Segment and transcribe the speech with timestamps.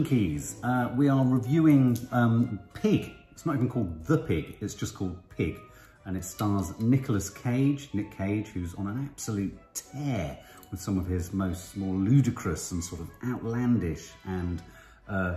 [0.00, 3.12] Uh, we are reviewing um, Pig.
[3.32, 5.58] It's not even called The Pig, it's just called Pig.
[6.06, 10.38] And it stars Nicolas Cage, Nick Cage, who's on an absolute tear
[10.70, 14.62] with some of his most more ludicrous and sort of outlandish and
[15.06, 15.36] uh,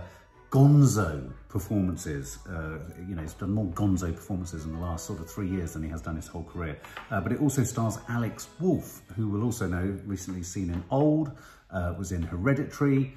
[0.50, 2.38] gonzo performances.
[2.48, 5.74] Uh, you know, he's done more gonzo performances in the last sort of three years
[5.74, 6.80] than he has done his whole career.
[7.10, 11.32] Uh, but it also stars Alex Wolff, who we'll also know recently seen in Old,
[11.70, 13.14] uh, was in Hereditary,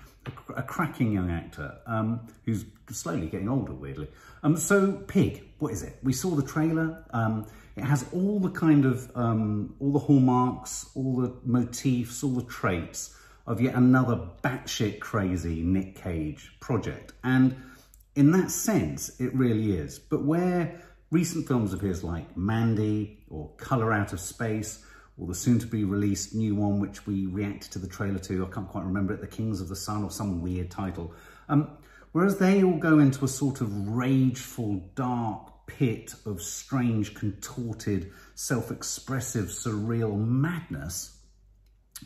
[0.55, 4.08] a, cracking young actor um, who's slowly getting older, weirdly.
[4.44, 5.98] Um, so Pig, what is it?
[6.03, 7.03] We saw the trailer.
[7.12, 12.31] Um, it has all the kind of, um, all the hallmarks, all the motifs, all
[12.31, 17.14] the traits of yet another batshit crazy Nick Cage project.
[17.23, 17.55] And
[18.16, 20.00] in that sense, it really is.
[20.00, 20.81] But where
[21.12, 24.83] recent films of his like Mandy or Colour Out of Space
[25.18, 28.70] or the soon-to-be released new one, which we reacted to the trailer to, I can't
[28.70, 31.14] quite remember it, The Kings of the Sun or some weird title.
[31.50, 31.78] Um,
[32.12, 39.45] whereas they all go into a sort of rageful, dark pit of strange, contorted, self-expressive,
[39.45, 41.18] surreal madness,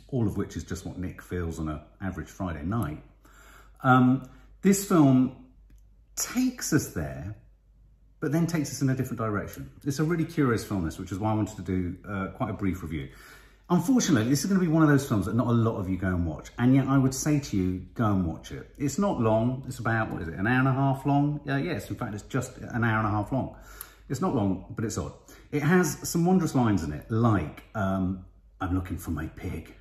[0.08, 3.04] all of which is just what Nick feels on an average Friday night.
[3.84, 4.30] Um,
[4.62, 5.36] this film
[6.16, 7.36] takes us there,
[8.22, 9.70] but then takes us in a different direction.
[9.84, 12.52] It's a really curious film, this, which is why I wanted to do uh, quite
[12.52, 13.10] a brief review.
[13.70, 15.90] Unfortunately, this is going to be one of those films that not a lot of
[15.90, 18.70] you go and watch, and yet I would say to you, go and watch it.
[18.78, 19.64] It's not long.
[19.68, 21.42] It's about, what is it, an hour and a half long?
[21.50, 23.56] Uh, yes, in fact, it's just an hour and a half long.
[24.10, 25.14] It's not long, but it's odd.
[25.52, 28.26] It has some wondrous lines in it, like, um,
[28.60, 29.74] I'm looking for my pig.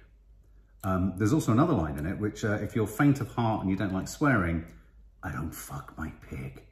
[0.82, 3.70] Um, there's also another line in it, which uh, if you're faint of heart and
[3.70, 4.64] you don't like swearing,
[5.22, 6.62] I don't fuck my pig.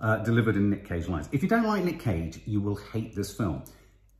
[0.00, 1.28] Uh, delivered in Nick Cage lines.
[1.32, 3.64] If you don't like Nick Cage, you will hate this film.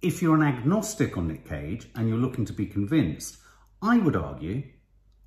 [0.03, 3.37] If you're an agnostic on Nick Cage and you're looking to be convinced,
[3.81, 4.65] I would argue,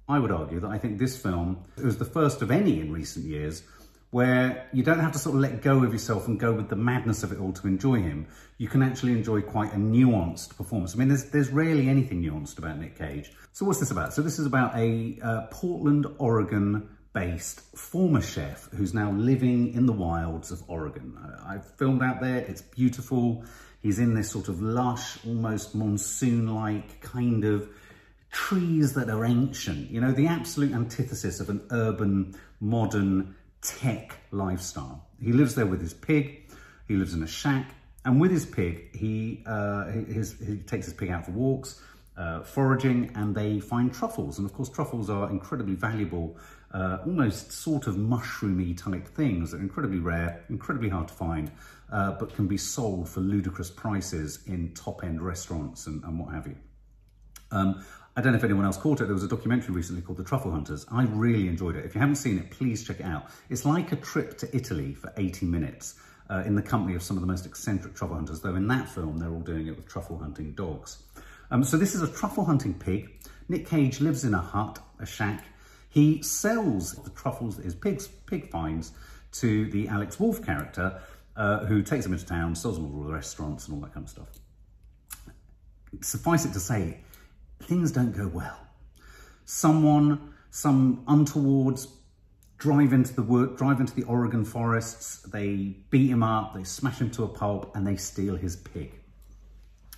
[0.09, 3.25] I would argue that I think this film was the first of any in recent
[3.25, 3.63] years
[4.11, 6.75] where you don't have to sort of let go of yourself and go with the
[6.75, 8.27] madness of it all to enjoy him.
[8.57, 10.93] You can actually enjoy quite a nuanced performance.
[10.93, 13.31] I mean, there's, there's rarely anything nuanced about Nick Cage.
[13.53, 14.13] So what's this about?
[14.13, 19.85] So this is about a uh, Portland, Oregon based former chef who's now living in
[19.85, 21.17] the wilds of Oregon.
[21.45, 23.43] I've filmed out there, it's beautiful.
[23.81, 27.69] He's in this sort of lush, almost monsoon-like kind of
[28.31, 35.05] trees that are ancient, you know, the absolute antithesis of an urban, modern, tech lifestyle.
[35.21, 36.49] He lives there with his pig,
[36.87, 37.73] he lives in a shack,
[38.05, 41.81] and with his pig, he, uh, his, he takes his pig out for walks,
[42.17, 44.37] uh, foraging, and they find truffles.
[44.37, 46.37] And of course, truffles are incredibly valuable,
[46.73, 51.51] uh, almost sort of mushroomy type things that are incredibly rare, incredibly hard to find,
[51.91, 56.47] uh, but can be sold for ludicrous prices in top-end restaurants and, and, what have
[56.47, 56.55] you.
[57.51, 57.83] Um,
[58.15, 59.05] I don't know if anyone else caught it.
[59.05, 60.85] There was a documentary recently called The Truffle Hunters.
[60.91, 61.85] I really enjoyed it.
[61.85, 63.27] If you haven't seen it, please check it out.
[63.49, 65.95] It's like a trip to Italy for 80 minutes
[66.29, 68.89] uh, in the company of some of the most eccentric truffle hunters, though in that
[68.89, 71.03] film, they're all doing it with truffle hunting dogs.
[71.51, 73.09] Um, so this is a truffle hunting pig.
[73.49, 75.43] Nick Cage lives in a hut, a shack.
[75.89, 78.93] He sells the truffles that his pigs, pig finds
[79.33, 81.01] to the Alex Wolff character,
[81.35, 84.05] uh, who takes them into town, sells them all the restaurants and all that kind
[84.05, 84.29] of stuff.
[86.01, 86.99] Suffice it to say,
[87.63, 88.57] things don't go well.
[89.43, 91.87] Someone, some untowards,
[92.57, 97.01] drive into the work, drive into the Oregon forests, they beat him up, they smash
[97.01, 99.00] him to a pulp, and they steal his pig.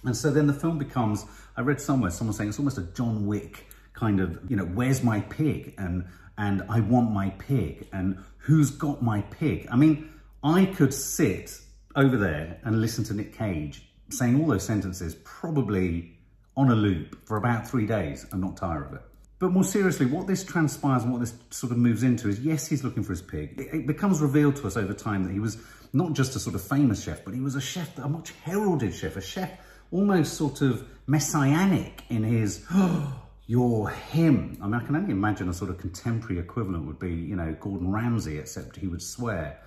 [0.06, 1.26] And so then the film becomes,
[1.56, 5.04] I read somewhere, someone saying it's almost a John Wick kind of, you know, where's
[5.04, 5.76] my pig?
[5.78, 6.06] And,
[6.38, 7.88] and I want my pig.
[7.94, 9.68] And who's got my pig?
[9.72, 10.10] I mean,
[10.44, 11.60] I could sit
[11.96, 16.18] over there and listen to Nick Cage saying all those sentences probably
[16.56, 19.02] on a loop for about three days and not tire of it.
[19.40, 22.68] But more seriously, what this transpires and what this sort of moves into is, yes,
[22.68, 23.56] he's looking for his pig.
[23.58, 25.58] It, becomes revealed to us over time that he was
[25.92, 28.94] not just a sort of famous chef, but he was a chef, a much heralded
[28.94, 29.52] chef, a chef
[29.94, 34.58] almost sort of messianic in his, oh, you're him.
[34.62, 37.56] I mean, I can only imagine a sort of contemporary equivalent would be, you know,
[37.60, 39.60] Gordon Ramsay, except he would swear.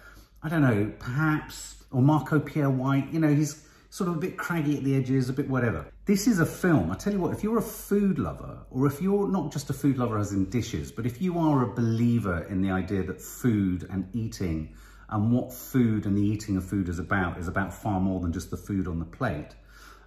[0.42, 4.36] I don't know, perhaps, or Marco Pierre White, you know, he's sort of a bit
[4.36, 5.86] craggy at the edges, a bit whatever.
[6.06, 9.00] This is a film, I tell you what, if you're a food lover, or if
[9.00, 12.42] you're not just a food lover as in dishes, but if you are a believer
[12.44, 14.74] in the idea that food and eating
[15.10, 18.32] and what food and the eating of food is about is about far more than
[18.32, 19.54] just the food on the plate,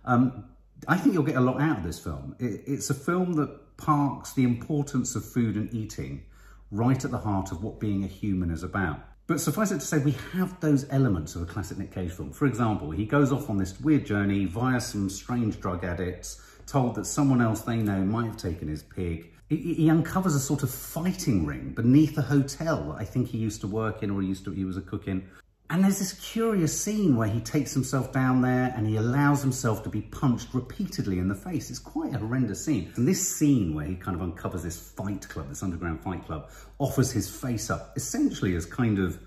[0.09, 0.45] um,
[0.87, 2.35] I think you'll get a lot out of this film.
[2.39, 6.23] It, it's a film that parks the importance of food and eating
[6.71, 8.99] right at the heart of what being a human is about.
[9.27, 12.31] But suffice it to say, we have those elements of a classic Nick Cage film.
[12.31, 16.95] For example, he goes off on this weird journey via some strange drug addicts, told
[16.95, 19.31] that someone else they know might have taken his pig.
[19.49, 23.37] he, he uncovers a sort of fighting ring beneath a hotel that I think he
[23.37, 25.27] used to work in or he used to he was a cook in.
[25.71, 29.83] And there's this curious scene where he takes himself down there and he allows himself
[29.83, 31.69] to be punched repeatedly in the face.
[31.69, 32.91] It's quite a horrendous scene.
[32.95, 36.49] And this scene where he kind of uncovers this fight club, this underground fight club,
[36.79, 39.19] offers his face up essentially as kind of,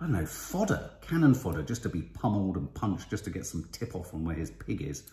[0.00, 3.46] I don't know, fodder, cannon fodder, just to be pummeled and punched, just to get
[3.46, 5.04] some tip off on where his pig is.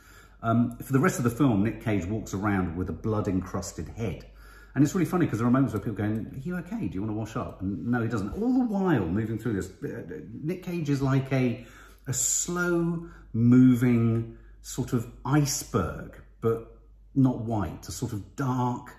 [0.41, 3.89] Um, for the rest of the film, Nick Cage walks around with a blood encrusted
[3.89, 4.25] head.
[4.75, 6.87] And it's really funny because there are moments where people going, are you okay?
[6.87, 7.61] Do you want to wash up?
[7.61, 8.33] And no, he doesn't.
[8.33, 11.65] All the while moving through this, uh, Nick Cage is like a,
[12.07, 16.77] a slow moving sort of iceberg, but
[17.13, 18.95] not white, a sort of dark,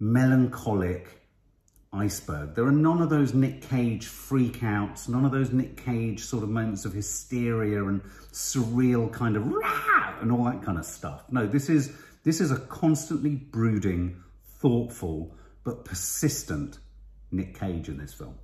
[0.00, 1.20] melancholic
[1.92, 2.54] iceberg.
[2.54, 6.48] There are none of those Nick Cage freakouts, none of those Nick Cage sort of
[6.48, 8.02] moments of hysteria and
[8.32, 9.44] surreal kind of
[10.20, 11.22] and all that kind of stuff.
[11.30, 11.92] No, this is
[12.24, 14.22] this is a constantly brooding,
[14.64, 15.30] thoughtful,
[15.62, 16.78] but persistent
[17.30, 18.34] Nick Cage in this film.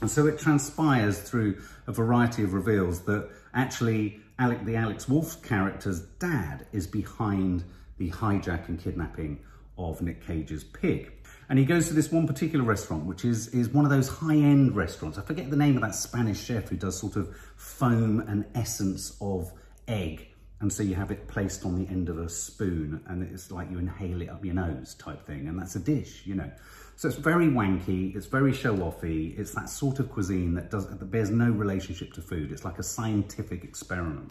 [0.00, 5.42] And so it transpires through a variety of reveals that actually Alec, the Alex Wolff
[5.42, 7.64] character's dad is behind
[7.98, 9.40] the hijack and kidnapping
[9.76, 11.12] of Nick Cage's pig.
[11.48, 14.76] And he goes to this one particular restaurant, which is, is one of those high-end
[14.76, 15.18] restaurants.
[15.18, 19.16] I forget the name of that Spanish chef who does sort of foam and essence
[19.20, 19.52] of
[19.88, 20.28] egg
[20.62, 23.68] and so you have it placed on the end of a spoon and it's like
[23.68, 25.48] you inhale it up your nose type thing.
[25.48, 26.48] And that's a dish, you know.
[26.94, 29.36] So it's very wanky, it's very show-offy.
[29.36, 32.52] It's that sort of cuisine that, does, that bears no relationship to food.
[32.52, 34.30] It's like a scientific experiment.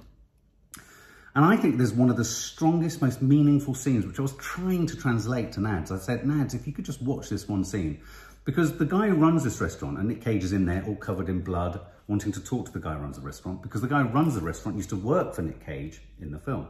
[1.36, 4.88] And I think there's one of the strongest, most meaningful scenes, which I was trying
[4.88, 5.92] to translate to Nads.
[5.92, 8.00] I said, Nads, if you could just watch this one scene,
[8.46, 11.28] because the guy who runs this restaurant, and Nick Cage is in there all covered
[11.28, 14.02] in blood, wanting to talk to the guy who runs the restaurant, because the guy
[14.02, 16.68] who runs the restaurant used to work for Nick Cage in the film.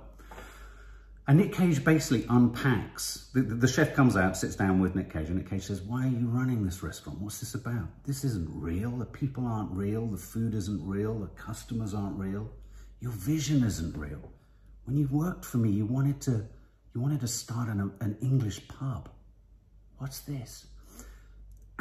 [1.28, 3.30] And Nick Cage basically unpacks.
[3.34, 6.06] The, the, chef comes out, sits down with Nick Cage, and Nick Cage says, why
[6.06, 7.22] are you running this restaurant?
[7.22, 7.88] What's this about?
[8.06, 8.92] This isn't real.
[8.92, 10.08] The people aren't real.
[10.08, 11.20] The food isn't real.
[11.20, 12.50] The customers aren't real.
[13.00, 14.32] Your vision isn't real.
[14.86, 16.48] When you worked for me, you wanted to,
[16.94, 19.10] you wanted to start an, an English pub.
[20.00, 20.66] What's this?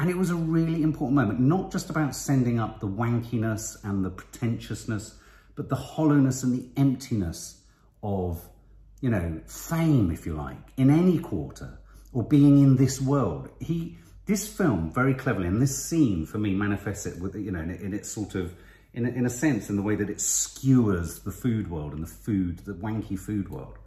[0.01, 4.03] And it was a really important moment, not just about sending up the wankiness and
[4.03, 5.13] the pretentiousness,
[5.53, 7.61] but the hollowness and the emptiness
[8.01, 8.41] of,
[8.99, 11.77] you know, fame, if you like, in any quarter
[12.13, 13.49] or being in this world.
[13.59, 17.59] He, this film very cleverly, and this scene for me manifests it with, you know,
[17.59, 18.55] in, in its sort of,
[18.95, 22.01] in a, in a sense, in the way that it skewers the food world and
[22.01, 23.77] the food, the wanky food world.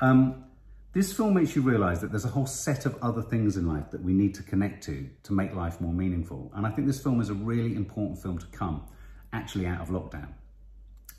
[0.00, 0.46] Um,
[0.92, 3.90] this film makes you realise that there's a whole set of other things in life
[3.92, 6.52] that we need to connect to to make life more meaningful.
[6.54, 8.84] And I think this film is a really important film to come
[9.32, 10.28] actually out of lockdown.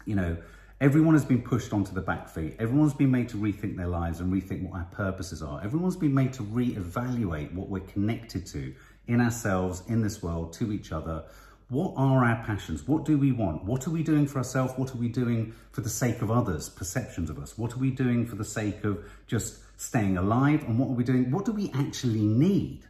[0.06, 0.38] You know,
[0.80, 2.56] everyone has been pushed onto the back feet.
[2.60, 5.64] Everyone's been made to rethink their lives and rethink what our purposes are.
[5.64, 8.76] Everyone's been made to re-evaluate what we're connected to
[9.08, 11.24] in ourselves, in this world, to each other,
[11.70, 12.88] what are our passions?
[12.88, 13.64] What do we want?
[13.64, 14.74] What are we doing for ourselves?
[14.76, 17.58] What are we doing for the sake of others, perceptions of us?
[17.58, 20.64] What are we doing for the sake of just staying alive?
[20.64, 21.32] And what are we doing?
[21.32, 22.84] What do we actually need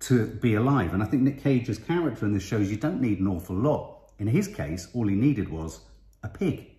[0.00, 0.94] to be alive?
[0.94, 4.10] And I think Nick Cage's character in this shows you don't need an awful lot.
[4.18, 5.80] In his case, all he needed was
[6.22, 6.70] a pig,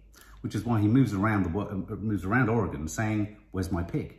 [0.42, 4.18] which is why he moves around the uh, moves around Oregon saying, "Where's my pig?"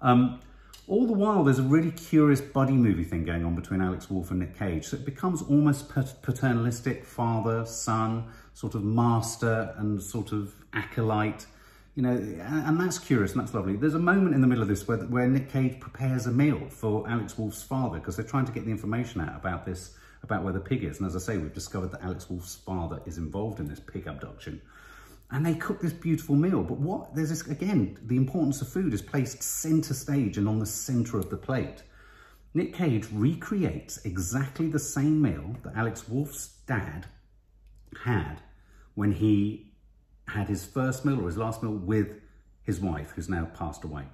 [0.00, 0.40] Um,
[0.92, 4.30] all the while, there's a really curious buddy movie thing going on between Alex Wolff
[4.30, 4.84] and Nick Cage.
[4.84, 11.46] So it becomes almost paternalistic, father, son, sort of master and sort of acolyte.
[11.94, 13.76] You know, and that's curious and that's lovely.
[13.76, 16.60] There's a moment in the middle of this where, where Nick Cage prepares a meal
[16.68, 20.44] for Alex Wolff's father because they're trying to get the information out about this, about
[20.44, 20.98] where the pig is.
[20.98, 24.06] And as I say, we've discovered that Alex Wolff's father is involved in this pig
[24.06, 24.60] abduction
[25.32, 26.62] and they cook this beautiful meal.
[26.62, 30.58] But what, there's this, again, the importance of food is placed center stage and on
[30.58, 31.82] the center of the plate.
[32.52, 37.06] Nick Cage recreates exactly the same meal that Alex Wolff's dad
[38.04, 38.42] had
[38.94, 39.72] when he
[40.28, 42.08] had his first meal or his last meal with
[42.62, 44.04] his wife, who's now passed away.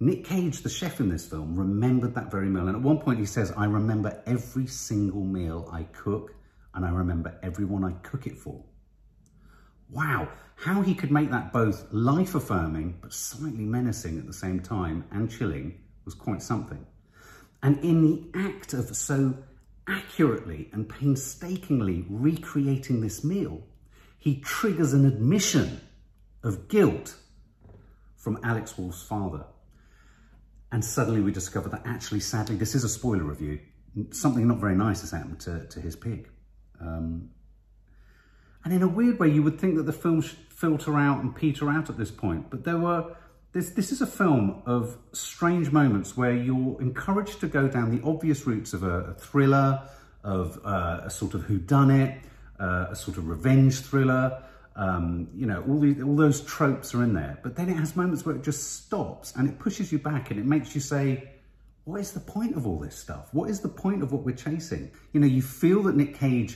[0.00, 2.66] Nick Cage, the chef in this film, remembered that very meal.
[2.66, 6.34] And at one point he says, I remember every single meal I cook
[6.74, 8.64] and I remember everyone I cook it for.
[9.88, 15.04] Wow, how he could make that both life-affirming but slightly menacing at the same time
[15.10, 16.84] and chilling was quite something.
[17.62, 19.34] And in the act of so
[19.88, 23.62] accurately and painstakingly recreating this meal,
[24.18, 25.80] he triggers an admission
[26.42, 27.14] of guilt
[28.16, 29.44] from Alex Wolff's father.
[30.72, 33.60] And suddenly we discover that actually, sadly, this is a spoiler review.
[34.10, 36.28] Something not very nice has happened to, to his pig.
[36.80, 37.30] Um,
[38.66, 41.34] and in a weird way, you would think that the film should filter out and
[41.34, 42.50] peter out at this point.
[42.50, 43.14] But there were
[43.52, 48.02] This, this is a film of strange moments where you're encouraged to go down the
[48.04, 49.80] obvious routes of a, a thriller,
[50.22, 52.12] of uh, a sort of whodunit,
[52.60, 54.42] uh, a sort of revenge thriller.
[54.74, 57.38] Um, you know, all, the, all those tropes are in there.
[57.42, 60.38] But then it has moments where it just stops and it pushes you back and
[60.38, 61.06] it makes you say,
[61.84, 63.32] what is the point of all this stuff?
[63.32, 64.90] What is the point of what we're chasing?
[65.12, 66.52] You know, you feel that Nick Cage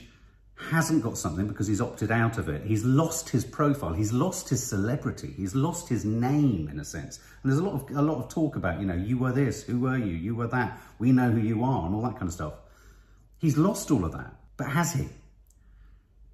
[0.69, 2.65] hasn't got something because he's opted out of it.
[2.65, 3.93] He's lost his profile.
[3.93, 5.33] He's lost his celebrity.
[5.37, 7.19] He's lost his name in a sense.
[7.43, 9.63] And there's a lot of a lot of talk about, you know, you were this,
[9.63, 10.15] who were you?
[10.15, 10.79] You were that.
[10.99, 12.55] We know who you are and all that kind of stuff.
[13.39, 14.35] He's lost all of that.
[14.57, 15.09] But has he?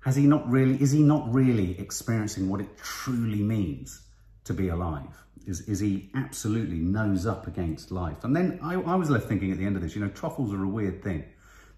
[0.00, 4.02] Has he not really, is he not really experiencing what it truly means
[4.44, 5.24] to be alive?
[5.46, 8.24] Is, is he absolutely nose up against life?
[8.24, 10.52] And then I, I was left thinking at the end of this, you know, truffles
[10.52, 11.24] are a weird thing.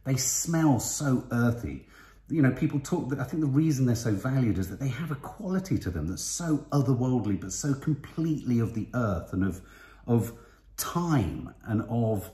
[0.04, 1.86] They smell so earthy.
[2.30, 4.88] You know, people talk, that I think the reason they're so valued is that they
[4.88, 9.44] have a quality to them that's so otherworldly, but so completely of the earth and
[9.44, 9.62] of,
[10.06, 10.32] of
[10.76, 12.30] time and of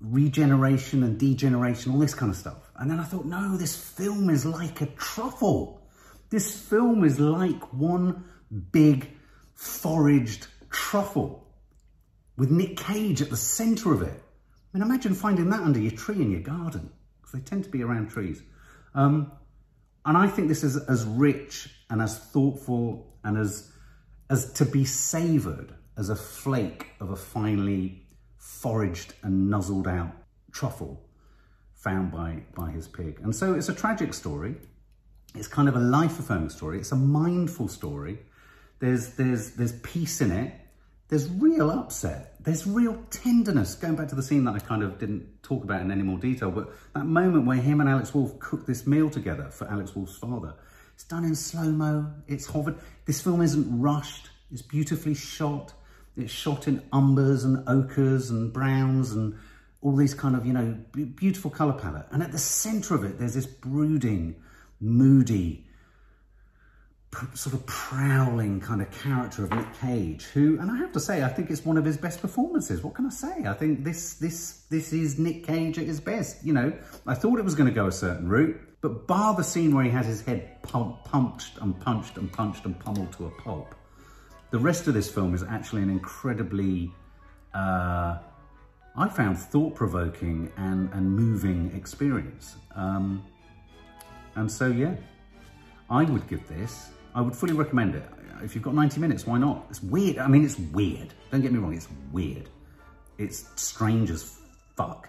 [0.00, 2.70] regeneration and degeneration, all this kind of stuff.
[2.76, 5.82] And then I thought, no, this film is like a truffle.
[6.30, 8.24] This film is like one
[8.72, 9.10] big
[9.54, 11.46] foraged truffle
[12.36, 14.22] with Nick Cage at the centre of it.
[14.72, 17.70] I mean, imagine finding that under your tree in your garden, because they tend to
[17.70, 18.42] be around trees.
[18.94, 19.32] Um,
[20.04, 23.72] and I think this is as rich and as thoughtful and as,
[24.30, 30.12] as to be savoured as a flake of a finely foraged and nuzzled out
[30.52, 31.00] truffle
[31.74, 33.20] found by, by his pig.
[33.22, 34.56] And so it's a tragic story.
[35.34, 36.78] It's kind of a life-affirming story.
[36.78, 38.20] It's a mindful story.
[38.78, 40.52] There's, there's, there's peace in it.
[41.08, 42.34] There's real upset.
[42.40, 43.74] There's real tenderness.
[43.74, 46.18] Going back to the scene that I kind of didn't talk about in any more
[46.18, 49.94] detail, but that moment where him and Alex Wolff cook this meal together for Alex
[49.94, 50.54] Wolff's father.
[50.94, 52.10] It's done in slow-mo.
[52.26, 52.76] It's hovered.
[53.04, 54.30] This film isn't rushed.
[54.50, 55.74] It's beautifully shot.
[56.16, 59.34] It's shot in umbers and ochres and browns and
[59.82, 60.78] all these kind of, you know,
[61.16, 62.06] beautiful colour palette.
[62.12, 64.36] And at the centre of it, there's this brooding,
[64.80, 65.63] moody,
[67.34, 71.22] sort of prowling kind of character of Nick Cage, who, and I have to say,
[71.22, 72.82] I think it's one of his best performances.
[72.82, 73.44] What can I say?
[73.46, 76.44] I think this this this is Nick Cage at his best.
[76.44, 76.72] You know,
[77.06, 79.84] I thought it was going to go a certain route, but bar the scene where
[79.84, 83.74] he has his head pump, and punched and punched and pummeled to a pulp,
[84.50, 86.90] the rest of this film is actually an incredibly,
[87.54, 88.18] uh,
[88.96, 92.56] I found thought-provoking and, and moving experience.
[92.74, 93.24] Um,
[94.36, 94.94] and so, yeah,
[95.90, 98.04] I would give this I would fully recommend it.
[98.42, 99.66] If you've got 90 minutes, why not?
[99.70, 100.18] It's weird.
[100.18, 101.14] I mean, it's weird.
[101.30, 102.48] Don't get me wrong, it's weird.
[103.18, 104.38] It's strange as
[104.76, 105.08] fuck.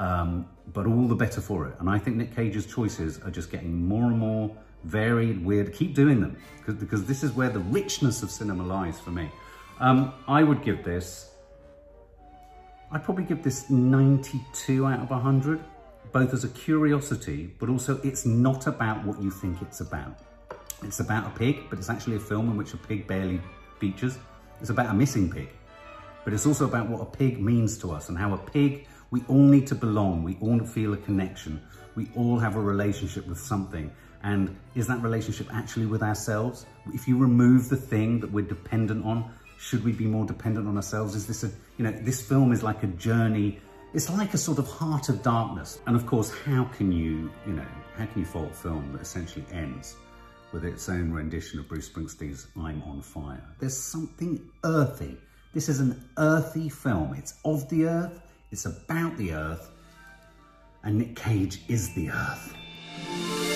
[0.00, 1.74] Um, but all the better for it.
[1.78, 5.72] And I think Nick Cage's choices are just getting more and more varied, weird.
[5.74, 9.30] Keep doing them because, this is where the richness of cinema lies for me.
[9.78, 11.30] Um, I would give this,
[12.90, 15.62] I'd probably give this 92 out of 100,
[16.12, 20.18] both as a curiosity, but also it's not about what you think it's about.
[20.82, 23.40] It's about a pig, but it's actually a film in which a pig barely
[23.78, 24.18] features.
[24.60, 25.48] It's about a missing pig,
[26.24, 29.22] but it's also about what a pig means to us and how a pig, we
[29.28, 30.22] all need to belong.
[30.22, 31.62] We all feel a connection.
[31.94, 33.90] We all have a relationship with something.
[34.22, 36.66] And is that relationship actually with ourselves?
[36.92, 40.76] If you remove the thing that we're dependent on, should we be more dependent on
[40.76, 41.14] ourselves?
[41.14, 43.60] Is this a, you know, this film is like a journey.
[43.94, 45.80] It's like a sort of heart of darkness.
[45.86, 47.66] And of course, how can you, you know,
[47.96, 49.96] how can you fault a film that essentially ends
[50.52, 53.42] with its own rendition of Bruce Springsteen's I'm on Fire.
[53.58, 55.16] There's something earthy.
[55.52, 57.14] This is an earthy film.
[57.14, 59.70] It's of the earth, it's about the earth,
[60.82, 63.55] and Nick Cage is the earth.